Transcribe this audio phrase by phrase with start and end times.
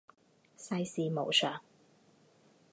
[0.57, 1.61] 世事无常